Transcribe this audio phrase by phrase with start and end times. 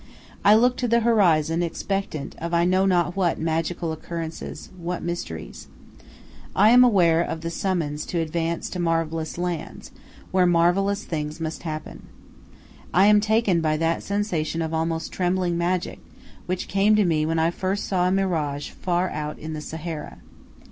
[0.43, 5.67] I look to the horizon expectant of I know not what magical occurrences, what mysteries.
[6.55, 9.91] I am aware of the summons to advance to marvellous lands,
[10.31, 12.01] where marvellous things must happen.
[12.91, 15.99] I am taken by that sensation of almost trembling magic
[16.47, 20.17] which came to me when first I saw a mirage far out in the Sahara.